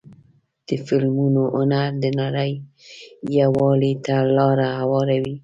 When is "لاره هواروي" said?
4.37-5.35